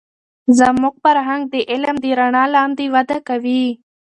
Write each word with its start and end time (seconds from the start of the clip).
زموږ 0.57 0.93
فرهنگ 1.03 1.41
د 1.53 1.55
علم 1.71 1.95
د 2.03 2.05
رڼا 2.19 2.43
لاندې 2.55 2.85
وده 2.95 3.17
کوي. 3.27 3.65